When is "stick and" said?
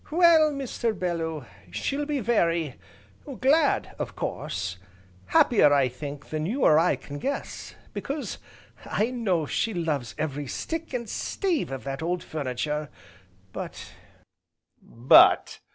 10.47-11.07